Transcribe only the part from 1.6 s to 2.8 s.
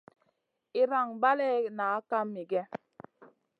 nah kam miguè.